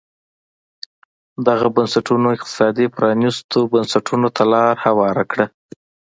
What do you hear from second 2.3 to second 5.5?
اقتصادي پرانیستو بنسټونو ته لار هواره کړه.